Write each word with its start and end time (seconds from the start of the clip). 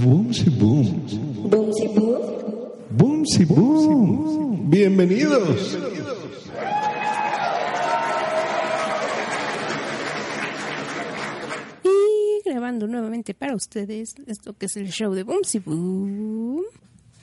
Boomsy 0.00 0.50
boom. 0.50 1.06
Boomsy 1.50 1.88
boom. 1.88 2.20
Boomsy 2.90 3.44
boom. 3.44 4.70
Bienvenidos. 4.70 5.76
Y 11.82 12.48
grabando 12.48 12.86
nuevamente 12.86 13.34
para 13.34 13.56
ustedes 13.56 14.14
esto 14.28 14.52
que 14.56 14.66
es 14.66 14.76
el 14.76 14.90
show 14.92 15.12
de 15.12 15.24
Boomsy 15.24 15.58
Boom. 15.58 16.62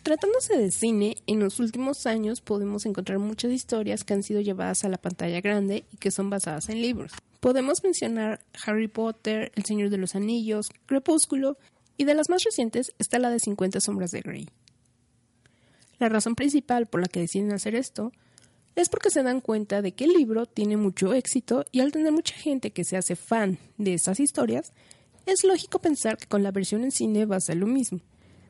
Tratándose 0.04 0.58
de 0.58 0.72
cine, 0.72 1.16
en 1.26 1.40
los 1.40 1.62
últimos 1.62 2.06
años 2.06 2.42
podemos 2.42 2.86
encontrar 2.86 3.20
muchas 3.20 3.54
historias 3.54 4.04
que 4.04 4.14
han 4.14 4.24
sido 4.24 4.42
llevadas 4.42 4.84
a 4.84 4.90
la 4.90 4.98
pantalla 4.98 5.40
grande 5.40 5.86
y 5.94 5.98
que 5.98 6.12
son 6.12 6.30
basadas 6.30 6.68
en 6.68 6.82
libros. 6.82 7.14
Podemos 7.48 7.82
mencionar 7.82 8.42
Harry 8.66 8.90
Potter, 8.90 9.54
El 9.56 9.64
Señor 9.64 9.90
de 9.90 9.98
los 9.98 10.16
Anillos, 10.16 10.68
Crepúsculo 10.86 11.58
y 11.96 12.04
de 12.04 12.14
las 12.14 12.30
más 12.30 12.44
recientes 12.44 12.92
está 13.00 13.20
la 13.20 13.30
de 13.30 13.40
50 13.40 13.80
sombras 13.80 14.12
de 14.12 14.20
Grey. 14.20 14.50
La 15.98 16.10
razón 16.10 16.36
principal 16.36 16.88
por 16.88 17.00
la 17.00 17.08
que 17.08 17.22
deciden 17.22 17.54
hacer 17.54 17.74
esto 17.74 18.12
es 18.76 18.90
porque 18.90 19.12
se 19.12 19.24
dan 19.24 19.40
cuenta 19.40 19.82
de 19.82 19.94
que 19.94 20.04
el 20.04 20.12
libro 20.12 20.46
tiene 20.46 20.76
mucho 20.76 21.14
éxito 21.14 21.64
y 21.72 21.80
al 21.80 21.94
tener 21.94 22.12
mucha 22.12 22.36
gente 22.36 22.72
que 22.72 22.84
se 22.84 22.98
hace 22.98 23.16
fan 23.16 23.60
de 23.78 23.94
esas 23.94 24.20
historias, 24.20 24.74
es 25.26 25.46
lógico 25.46 25.80
pensar 25.80 26.18
que 26.18 26.28
con 26.28 26.44
la 26.44 26.52
versión 26.52 26.84
en 26.84 26.92
cine 26.92 27.26
va 27.26 27.38
a 27.38 27.40
ser 27.40 27.56
lo 27.56 27.68
mismo. 27.68 28.02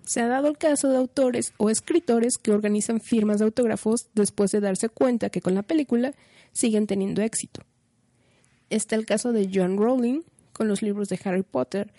Se 0.08 0.22
ha 0.22 0.28
dado 0.28 0.48
el 0.48 0.58
caso 0.58 0.90
de 0.90 0.98
autores 0.98 1.54
o 1.58 1.70
escritores 1.70 2.40
que 2.40 2.52
organizan 2.52 3.00
firmas 3.00 3.38
de 3.38 3.46
autógrafos 3.46 4.08
después 4.16 4.50
de 4.50 4.60
darse 4.60 4.90
cuenta 4.90 5.30
que 5.30 5.42
con 5.42 5.54
la 5.54 5.62
película 5.62 6.16
siguen 6.52 6.88
teniendo 6.88 7.22
éxito. 7.22 7.62
Está 8.70 8.96
el 8.96 9.06
caso 9.06 9.32
de 9.32 9.50
John 9.54 9.78
Rowling 9.78 10.22
con 10.54 10.68
los 10.68 10.82
libros 10.82 11.10
de 11.10 11.20
Harry 11.24 11.44
Potter. 11.44 11.92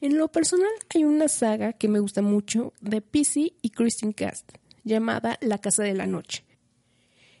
En 0.00 0.18
lo 0.18 0.28
personal 0.28 0.70
hay 0.94 1.04
una 1.04 1.28
saga 1.28 1.72
que 1.72 1.88
me 1.88 2.00
gusta 2.00 2.22
mucho 2.22 2.72
de 2.80 3.00
PC 3.00 3.54
y 3.62 3.70
Christine 3.70 4.14
Cast, 4.14 4.52
llamada 4.84 5.38
La 5.40 5.58
Casa 5.58 5.82
de 5.82 5.94
la 5.94 6.06
Noche. 6.06 6.44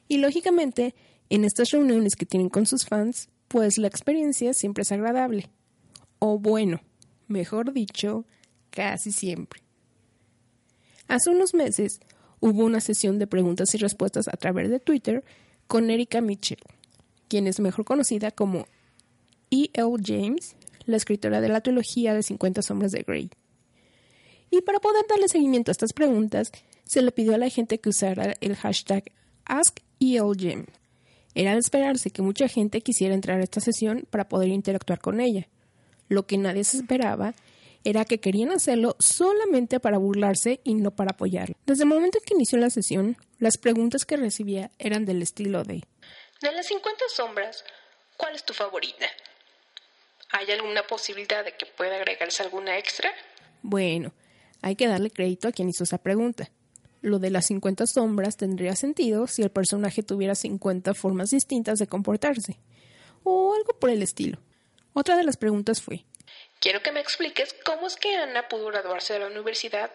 Y 0.08 0.18
lógicamente, 0.18 0.94
en 1.28 1.44
estas 1.44 1.70
reuniones 1.70 2.16
que 2.16 2.26
tienen 2.26 2.48
con 2.48 2.66
sus 2.66 2.86
fans, 2.86 3.28
pues 3.48 3.78
la 3.78 3.88
experiencia 3.88 4.54
siempre 4.54 4.82
es 4.82 4.92
agradable. 4.92 5.50
O 6.18 6.38
bueno, 6.38 6.80
mejor 7.28 7.72
dicho, 7.72 8.24
casi 8.70 9.12
siempre. 9.12 9.62
Hace 11.08 11.30
unos 11.30 11.54
meses 11.54 12.00
hubo 12.40 12.64
una 12.64 12.80
sesión 12.80 13.18
de 13.18 13.26
preguntas 13.26 13.74
y 13.74 13.78
respuestas 13.78 14.28
a 14.28 14.36
través 14.36 14.70
de 14.70 14.80
Twitter 14.80 15.24
con 15.66 15.90
Erika 15.90 16.20
Mitchell, 16.20 16.58
quien 17.28 17.46
es 17.46 17.60
mejor 17.60 17.84
conocida 17.84 18.30
como 18.30 18.66
E.L. 19.50 19.96
James, 20.04 20.56
la 20.84 20.96
escritora 20.96 21.40
de 21.40 21.48
la 21.48 21.60
trilogía 21.60 22.14
de 22.14 22.22
50 22.22 22.62
sombras 22.62 22.92
de 22.92 23.02
Grey. 23.02 23.30
Y 24.50 24.60
para 24.62 24.78
poder 24.78 25.04
darle 25.08 25.28
seguimiento 25.28 25.70
a 25.70 25.72
estas 25.72 25.92
preguntas, 25.92 26.52
se 26.84 27.02
le 27.02 27.12
pidió 27.12 27.34
a 27.34 27.38
la 27.38 27.50
gente 27.50 27.78
que 27.78 27.88
usara 27.88 28.34
el 28.40 28.56
hashtag 28.56 29.04
AskELJames. 29.44 30.68
Era 31.34 31.52
de 31.52 31.58
esperarse 31.58 32.10
que 32.10 32.22
mucha 32.22 32.48
gente 32.48 32.80
quisiera 32.80 33.14
entrar 33.14 33.40
a 33.40 33.44
esta 33.44 33.60
sesión 33.60 34.06
para 34.08 34.28
poder 34.28 34.48
interactuar 34.48 35.00
con 35.00 35.20
ella. 35.20 35.48
Lo 36.08 36.26
que 36.26 36.38
nadie 36.38 36.64
se 36.64 36.78
esperaba 36.78 37.34
era 37.84 38.04
que 38.04 38.18
querían 38.18 38.50
hacerlo 38.50 38.96
solamente 38.98 39.78
para 39.78 39.98
burlarse 39.98 40.60
y 40.64 40.74
no 40.74 40.92
para 40.92 41.12
apoyarla. 41.12 41.56
Desde 41.66 41.84
el 41.84 41.88
momento 41.88 42.18
en 42.18 42.24
que 42.24 42.34
inició 42.34 42.58
la 42.58 42.70
sesión, 42.70 43.16
las 43.38 43.58
preguntas 43.58 44.04
que 44.04 44.16
recibía 44.16 44.70
eran 44.78 45.04
del 45.04 45.22
estilo 45.22 45.62
de 45.62 45.84
De 46.40 46.52
las 46.52 46.66
50 46.66 47.04
sombras, 47.14 47.64
¿cuál 48.16 48.34
es 48.34 48.44
tu 48.44 48.52
favorita? 48.52 49.06
¿Hay 50.30 50.50
alguna 50.50 50.82
posibilidad 50.86 51.44
de 51.44 51.52
que 51.52 51.66
pueda 51.66 51.96
agregarse 51.96 52.42
alguna 52.42 52.76
extra? 52.78 53.10
Bueno, 53.62 54.12
hay 54.60 54.76
que 54.76 54.86
darle 54.86 55.10
crédito 55.10 55.48
a 55.48 55.52
quien 55.52 55.68
hizo 55.68 55.84
esa 55.84 55.98
pregunta. 55.98 56.50
Lo 57.00 57.18
de 57.18 57.30
las 57.30 57.46
50 57.46 57.86
sombras 57.86 58.36
tendría 58.36 58.76
sentido 58.76 59.26
si 59.26 59.42
el 59.42 59.50
personaje 59.50 60.02
tuviera 60.02 60.34
50 60.34 60.92
formas 60.94 61.30
distintas 61.30 61.78
de 61.78 61.86
comportarse, 61.86 62.58
o 63.22 63.54
algo 63.54 63.78
por 63.78 63.90
el 63.90 64.02
estilo. 64.02 64.38
Otra 64.92 65.16
de 65.16 65.24
las 65.24 65.36
preguntas 65.36 65.80
fue, 65.80 66.04
Quiero 66.58 66.82
que 66.82 66.90
me 66.90 67.00
expliques 67.00 67.54
cómo 67.64 67.86
es 67.86 67.96
que 67.96 68.16
Ana 68.16 68.48
pudo 68.48 68.66
graduarse 68.66 69.12
de 69.12 69.20
la 69.20 69.26
universidad 69.26 69.90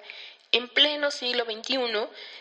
en 0.52 0.68
pleno 0.70 1.12
siglo 1.12 1.46
XXI 1.46 1.78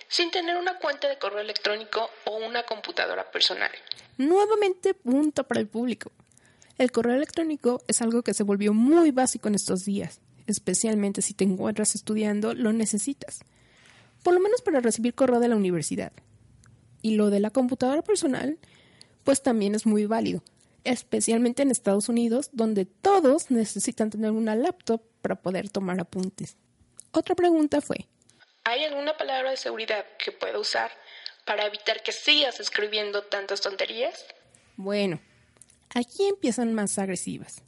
sin 0.08 0.30
tener 0.30 0.56
una 0.56 0.78
cuenta 0.78 1.08
de 1.08 1.18
correo 1.18 1.40
electrónico 1.40 2.10
o 2.24 2.36
una 2.36 2.64
computadora 2.64 3.30
personal. 3.30 3.70
Nuevamente 4.18 4.94
punto 4.94 5.44
para 5.44 5.60
el 5.60 5.68
público. 5.68 6.10
El 6.78 6.92
correo 6.92 7.14
electrónico 7.14 7.82
es 7.88 8.00
algo 8.02 8.22
que 8.22 8.34
se 8.34 8.42
volvió 8.42 8.72
muy 8.72 9.10
básico 9.10 9.48
en 9.48 9.54
estos 9.54 9.84
días, 9.84 10.20
especialmente 10.46 11.22
si 11.22 11.34
te 11.34 11.44
encuentras 11.44 11.94
estudiando, 11.94 12.54
lo 12.54 12.72
necesitas. 12.72 13.40
Por 14.22 14.34
lo 14.34 14.40
menos 14.40 14.62
para 14.62 14.80
recibir 14.80 15.14
correo 15.14 15.40
de 15.40 15.48
la 15.48 15.56
universidad. 15.56 16.12
Y 17.02 17.14
lo 17.14 17.30
de 17.30 17.40
la 17.40 17.50
computadora 17.50 18.02
personal, 18.02 18.58
pues 19.24 19.42
también 19.42 19.74
es 19.74 19.86
muy 19.86 20.06
válido, 20.06 20.42
especialmente 20.84 21.62
en 21.62 21.70
Estados 21.70 22.08
Unidos, 22.08 22.50
donde 22.52 22.84
todos 22.86 23.50
necesitan 23.50 24.10
tener 24.10 24.32
una 24.32 24.56
laptop 24.56 25.02
para 25.22 25.36
poder 25.36 25.70
tomar 25.70 26.00
apuntes. 26.00 26.56
Otra 27.12 27.34
pregunta 27.34 27.80
fue, 27.80 28.06
¿Hay 28.64 28.84
alguna 28.84 29.16
palabra 29.16 29.50
de 29.50 29.56
seguridad 29.56 30.04
que 30.18 30.32
pueda 30.32 30.58
usar 30.58 30.90
para 31.44 31.66
evitar 31.66 32.02
que 32.02 32.12
sigas 32.12 32.60
escribiendo 32.60 33.22
tantas 33.22 33.60
tonterías? 33.60 34.26
Bueno, 34.76 35.20
aquí 35.94 36.28
empiezan 36.28 36.74
más 36.74 36.98
agresivas. 36.98 37.62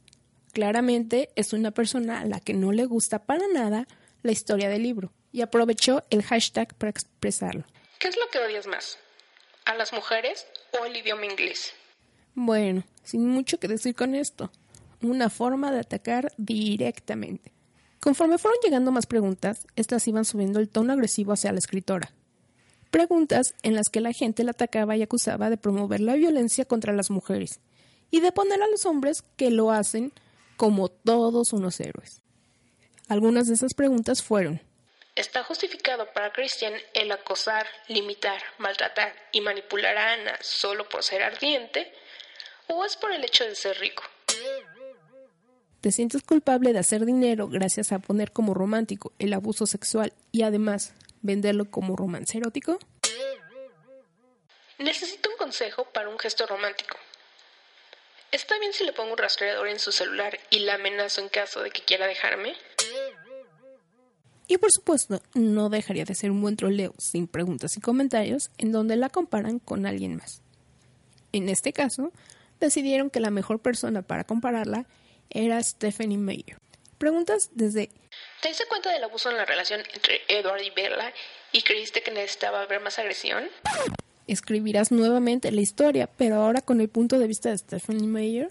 Claramente 0.53 1.29
es 1.35 1.51
una 1.51 1.71
persona 1.71 2.21
a 2.21 2.25
la 2.25 2.39
que 2.39 2.53
no 2.53 2.71
le 2.71 2.85
gusta 2.85 3.25
para 3.25 3.47
nada 3.51 3.87
la 4.21 4.31
historia 4.31 4.69
del 4.69 4.83
libro 4.83 5.11
y 5.31 5.41
aprovechó 5.41 6.03
el 6.11 6.21
hashtag 6.21 6.75
para 6.75 6.91
expresarlo. 6.91 7.65
¿Qué 7.99 8.07
es 8.07 8.17
lo 8.17 8.29
que 8.29 8.39
odias 8.39 8.67
más? 8.67 8.99
¿A 9.65 9.73
las 9.73 9.93
mujeres 9.93 10.45
o 10.79 10.85
el 10.85 10.95
idioma 10.95 11.25
inglés? 11.25 11.73
Bueno, 12.35 12.83
sin 13.03 13.27
mucho 13.27 13.59
que 13.59 13.67
decir 13.67 13.95
con 13.95 14.13
esto, 14.13 14.51
una 15.01 15.29
forma 15.29 15.71
de 15.71 15.79
atacar 15.79 16.31
directamente. 16.37 17.52
Conforme 18.03 18.37
fueron 18.37 18.59
llegando 18.61 18.91
más 18.91 19.05
preguntas, 19.05 19.65
estas 19.77 20.05
iban 20.09 20.25
subiendo 20.25 20.59
el 20.59 20.67
tono 20.67 20.91
agresivo 20.91 21.31
hacia 21.31 21.53
la 21.53 21.59
escritora. 21.59 22.11
Preguntas 22.91 23.55
en 23.63 23.75
las 23.75 23.87
que 23.87 24.01
la 24.01 24.11
gente 24.11 24.43
la 24.43 24.51
atacaba 24.51 24.97
y 24.97 25.01
acusaba 25.01 25.49
de 25.49 25.55
promover 25.55 26.01
la 26.01 26.15
violencia 26.15 26.65
contra 26.65 26.91
las 26.91 27.09
mujeres 27.09 27.61
y 28.11 28.19
de 28.19 28.33
poner 28.33 28.61
a 28.61 28.67
los 28.67 28.85
hombres 28.85 29.23
que 29.37 29.51
lo 29.51 29.71
hacen 29.71 30.11
como 30.57 30.89
todos 30.89 31.53
unos 31.53 31.79
héroes. 31.79 32.21
Algunas 33.07 33.47
de 33.47 33.53
esas 33.53 33.73
preguntas 33.73 34.21
fueron 34.21 34.59
¿Está 35.15 35.45
justificado 35.45 36.05
para 36.11 36.33
Christian 36.33 36.73
el 36.93 37.09
acosar, 37.09 37.65
limitar, 37.87 38.41
maltratar 38.57 39.15
y 39.31 39.39
manipular 39.39 39.97
a 39.97 40.11
Ana 40.11 40.37
solo 40.41 40.89
por 40.89 41.03
ser 41.03 41.23
ardiente? 41.23 41.93
¿O 42.67 42.83
es 42.83 42.97
por 42.97 43.13
el 43.13 43.23
hecho 43.23 43.45
de 43.45 43.55
ser 43.55 43.79
rico? 43.79 44.03
¿Te 45.83 45.91
sientes 45.91 46.23
culpable 46.23 46.71
de 46.71 46.79
hacer 46.79 47.03
dinero 47.03 47.49
gracias 47.49 47.91
a 47.91 47.99
poner 47.99 48.31
como 48.31 48.53
romántico 48.53 49.11
el 49.19 49.33
abuso 49.33 49.65
sexual 49.65 50.13
y 50.31 50.43
además 50.43 50.93
venderlo 51.21 51.69
como 51.69 51.97
romance 51.97 52.37
erótico? 52.37 52.79
Necesito 54.79 55.29
un 55.29 55.35
consejo 55.35 55.83
para 55.93 56.07
un 56.07 56.17
gesto 56.17 56.47
romántico. 56.47 56.95
¿Está 58.31 58.57
bien 58.59 58.71
si 58.71 58.85
le 58.85 58.93
pongo 58.93 59.11
un 59.11 59.17
rastreador 59.17 59.67
en 59.67 59.77
su 59.77 59.91
celular 59.91 60.39
y 60.49 60.59
la 60.59 60.75
amenazo 60.75 61.19
en 61.19 61.27
caso 61.27 61.61
de 61.61 61.71
que 61.71 61.81
quiera 61.81 62.07
dejarme? 62.07 62.53
Y 64.47 64.57
por 64.59 64.71
supuesto, 64.71 65.21
no 65.33 65.67
dejaría 65.67 66.05
de 66.05 66.15
ser 66.15 66.31
un 66.31 66.41
buen 66.41 66.55
troleo 66.55 66.93
sin 66.97 67.27
preguntas 67.27 67.75
y 67.75 67.81
comentarios 67.81 68.51
en 68.57 68.71
donde 68.71 68.95
la 68.95 69.09
comparan 69.09 69.59
con 69.59 69.85
alguien 69.85 70.15
más. 70.15 70.43
En 71.33 71.49
este 71.49 71.73
caso, 71.73 72.13
decidieron 72.61 73.09
que 73.09 73.19
la 73.19 73.31
mejor 73.31 73.59
persona 73.59 74.01
para 74.01 74.23
compararla 74.23 74.85
era 75.29 75.61
Stephanie 75.61 76.17
Meyer. 76.17 76.57
Preguntas 76.97 77.49
desde 77.53 77.89
¿Te 78.41 78.49
diste 78.49 78.65
cuenta 78.67 78.91
del 78.91 79.03
abuso 79.03 79.29
en 79.29 79.37
la 79.37 79.45
relación 79.45 79.81
entre 79.93 80.21
Edward 80.27 80.61
y 80.61 80.69
Bella 80.69 81.13
y 81.51 81.61
creíste 81.61 82.01
que 82.01 82.11
necesitaba 82.11 82.65
ver 82.65 82.81
más 82.81 82.99
agresión? 82.99 83.49
escribirás 84.27 84.91
nuevamente 84.91 85.51
la 85.51 85.61
historia, 85.61 86.07
pero 86.07 86.35
ahora 86.35 86.61
con 86.61 86.81
el 86.81 86.89
punto 86.89 87.19
de 87.19 87.27
vista 87.27 87.49
de 87.49 87.57
Stephanie 87.57 88.07
Meyer. 88.07 88.49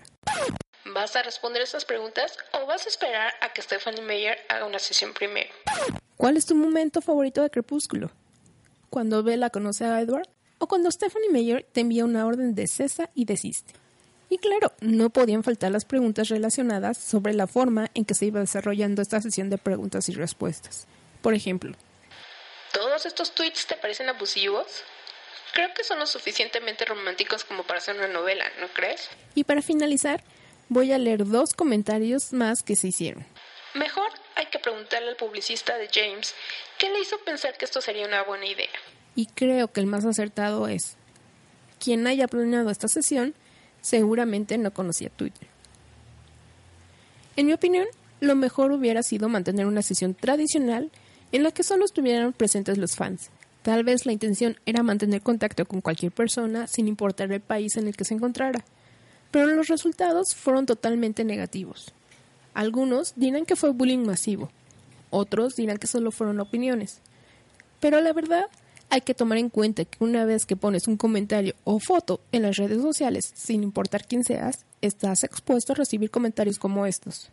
¿Vas 0.94 1.16
a 1.16 1.22
responder 1.22 1.62
estas 1.62 1.84
preguntas 1.84 2.36
o 2.52 2.66
vas 2.66 2.84
a 2.86 2.88
esperar 2.88 3.32
a 3.40 3.52
que 3.52 3.62
Stephanie 3.62 4.02
Meyer 4.02 4.38
haga 4.48 4.66
una 4.66 4.78
sesión 4.78 5.14
primero? 5.14 5.50
¿Cuál 6.16 6.36
es 6.36 6.46
tu 6.46 6.54
momento 6.54 7.00
favorito 7.00 7.42
de 7.42 7.50
Crepúsculo? 7.50 8.10
¿Cuando 8.90 9.22
Bella 9.22 9.50
conoce 9.50 9.84
a 9.84 10.00
Edward? 10.00 10.28
¿O 10.58 10.68
cuando 10.68 10.90
Stephanie 10.90 11.30
Meyer 11.30 11.66
te 11.72 11.80
envía 11.80 12.04
una 12.04 12.26
orden 12.26 12.54
de 12.54 12.66
cesa 12.66 13.10
y 13.14 13.24
desiste? 13.24 13.74
Y 14.32 14.38
claro, 14.38 14.72
no 14.80 15.10
podían 15.10 15.44
faltar 15.44 15.72
las 15.72 15.84
preguntas 15.84 16.30
relacionadas 16.30 16.96
sobre 16.96 17.34
la 17.34 17.46
forma 17.46 17.90
en 17.92 18.06
que 18.06 18.14
se 18.14 18.24
iba 18.24 18.40
desarrollando 18.40 19.02
esta 19.02 19.20
sesión 19.20 19.50
de 19.50 19.58
preguntas 19.58 20.08
y 20.08 20.14
respuestas. 20.14 20.86
Por 21.20 21.34
ejemplo, 21.34 21.76
¿Todos 22.72 23.04
estos 23.04 23.34
tweets 23.34 23.66
te 23.66 23.76
parecen 23.76 24.08
abusivos? 24.08 24.64
Creo 25.52 25.68
que 25.74 25.84
son 25.84 25.98
lo 25.98 26.06
suficientemente 26.06 26.86
románticos 26.86 27.44
como 27.44 27.64
para 27.64 27.80
hacer 27.80 27.94
una 27.94 28.08
novela, 28.08 28.46
¿no 28.58 28.68
crees? 28.68 29.10
y 29.34 29.44
para 29.44 29.60
finalizar, 29.60 30.24
Voy 30.70 30.90
a 30.90 30.96
leer 30.96 31.26
dos 31.26 31.52
comentarios 31.52 32.32
más 32.32 32.62
que 32.62 32.76
se 32.76 32.88
hicieron. 32.88 33.26
Mejor 33.74 34.08
hay 34.36 34.46
que 34.46 34.58
preguntarle 34.58 35.10
al 35.10 35.16
publicista 35.16 35.76
de 35.76 35.90
James 35.92 36.34
qué 36.78 36.88
le 36.88 37.00
hizo 37.00 37.18
pensar 37.26 37.58
que 37.58 37.66
esto 37.66 37.82
sería 37.82 38.06
una 38.06 38.22
buena 38.22 38.46
idea. 38.46 38.70
Y 39.14 39.26
creo 39.26 39.70
que 39.70 39.80
el 39.80 39.86
más 39.86 40.06
acertado 40.06 40.68
es, 40.68 40.96
quien 41.78 42.06
haya 42.06 42.26
planeado 42.26 42.70
esta 42.70 42.88
sesión 42.88 43.34
seguramente 43.82 44.56
no 44.56 44.72
conocía 44.72 45.10
Twitter. 45.10 45.46
En 47.36 47.46
mi 47.46 47.52
opinión, 47.52 47.86
lo 48.20 48.34
mejor 48.34 48.72
hubiera 48.72 49.02
sido 49.02 49.28
mantener 49.28 49.66
una 49.66 49.82
sesión 49.82 50.14
tradicional 50.14 50.90
en 51.32 51.42
la 51.42 51.50
que 51.50 51.62
solo 51.62 51.84
estuvieran 51.84 52.32
presentes 52.32 52.78
los 52.78 52.96
fans. 52.96 53.30
Tal 53.62 53.84
vez 53.84 54.06
la 54.06 54.12
intención 54.12 54.56
era 54.66 54.82
mantener 54.82 55.22
contacto 55.22 55.66
con 55.66 55.80
cualquier 55.80 56.12
persona 56.12 56.66
sin 56.66 56.88
importar 56.88 57.30
el 57.32 57.40
país 57.40 57.76
en 57.76 57.88
el 57.88 57.96
que 57.96 58.04
se 58.04 58.14
encontrara, 58.14 58.64
pero 59.30 59.46
los 59.46 59.68
resultados 59.68 60.34
fueron 60.34 60.66
totalmente 60.66 61.24
negativos. 61.24 61.92
Algunos 62.54 63.14
dirán 63.16 63.46
que 63.46 63.56
fue 63.56 63.70
bullying 63.70 64.04
masivo, 64.04 64.50
otros 65.10 65.56
dirán 65.56 65.78
que 65.78 65.86
solo 65.86 66.10
fueron 66.10 66.40
opiniones. 66.40 67.00
Pero 67.80 68.00
la 68.00 68.12
verdad, 68.12 68.46
hay 68.92 69.00
que 69.00 69.14
tomar 69.14 69.38
en 69.38 69.48
cuenta 69.48 69.86
que 69.86 70.04
una 70.04 70.26
vez 70.26 70.44
que 70.44 70.54
pones 70.54 70.86
un 70.86 70.98
comentario 70.98 71.54
o 71.64 71.80
foto 71.80 72.20
en 72.30 72.42
las 72.42 72.56
redes 72.56 72.82
sociales, 72.82 73.32
sin 73.34 73.62
importar 73.62 74.06
quién 74.06 74.22
seas, 74.22 74.66
estás 74.82 75.24
expuesto 75.24 75.72
a 75.72 75.76
recibir 75.76 76.10
comentarios 76.10 76.58
como 76.58 76.84
estos. 76.84 77.30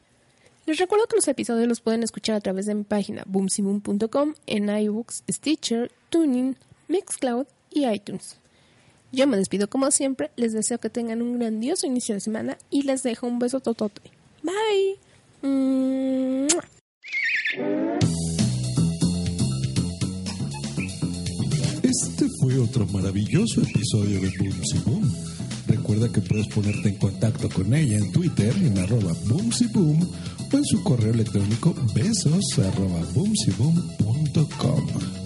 Les 0.65 0.77
recuerdo 0.77 1.07
que 1.07 1.17
los 1.17 1.27
episodios 1.27 1.67
los 1.67 1.81
pueden 1.81 2.01
escuchar 2.01 2.38
a 2.38 2.39
través 2.39 2.65
de 2.65 2.75
mi 2.75 2.83
página 2.85 3.23
boomsyboom.com 3.25 4.35
en 4.47 4.69
iBooks, 4.69 5.25
Stitcher, 5.29 5.91
Tuning, 6.09 6.56
Mixcloud 6.88 7.45
y 7.71 7.85
iTunes. 7.85 8.38
Yo 9.12 9.27
me 9.27 9.35
despido 9.35 9.69
como 9.69 9.91
siempre, 9.91 10.31
les 10.38 10.53
deseo 10.53 10.77
que 10.77 10.89
tengan 10.89 11.21
un 11.21 11.39
grandioso 11.39 11.85
inicio 11.85 12.15
de 12.15 12.21
semana 12.21 12.57
y 12.69 12.83
les 12.83 13.03
dejo 13.03 13.27
un 13.27 13.38
beso 13.38 13.59
totote. 13.59 14.01
Bye. 14.44 14.97
Otro 22.59 22.85
maravilloso 22.88 23.61
episodio 23.61 24.19
de 24.19 24.31
Boomsy 24.38 24.79
Boom. 24.85 25.13
Recuerda 25.67 26.11
que 26.11 26.21
puedes 26.21 26.47
ponerte 26.47 26.89
en 26.89 26.95
contacto 26.95 27.50
con 27.50 27.73
ella 27.73 27.97
en 27.97 28.11
Twitter 28.11 28.53
en 28.61 28.77
arroba 28.77 29.13
Boomsy 29.25 29.67
Boom 29.67 30.07
o 30.51 30.57
en 30.57 30.65
su 30.65 30.83
correo 30.83 31.13
electrónico 31.13 31.73
besos 31.94 32.59
arroba 32.59 33.01
boomsyboom.com. 33.13 35.19